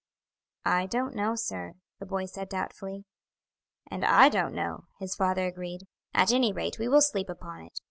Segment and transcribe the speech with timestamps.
[0.65, 3.05] "I don't know, sir," the boy said doubtfully.
[3.85, 5.85] "And I don't know," his father agreed.
[6.11, 7.79] "At anyrate we will sleep upon it.